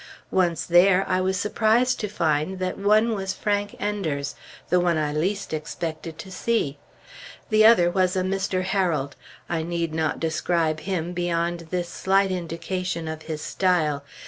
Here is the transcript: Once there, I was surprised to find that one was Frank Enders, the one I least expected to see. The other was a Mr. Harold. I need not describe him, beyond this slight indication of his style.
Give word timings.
Once 0.31 0.65
there, 0.65 1.07
I 1.07 1.21
was 1.21 1.37
surprised 1.37 1.99
to 1.99 2.07
find 2.07 2.57
that 2.57 2.75
one 2.79 3.13
was 3.13 3.33
Frank 3.35 3.75
Enders, 3.79 4.33
the 4.69 4.79
one 4.79 4.97
I 4.97 5.13
least 5.13 5.53
expected 5.53 6.17
to 6.17 6.31
see. 6.31 6.79
The 7.51 7.67
other 7.67 7.91
was 7.91 8.15
a 8.15 8.23
Mr. 8.23 8.63
Harold. 8.63 9.15
I 9.47 9.61
need 9.61 9.93
not 9.93 10.19
describe 10.19 10.79
him, 10.79 11.13
beyond 11.13 11.67
this 11.69 11.87
slight 11.87 12.31
indication 12.31 13.07
of 13.07 13.21
his 13.21 13.43
style. 13.43 14.03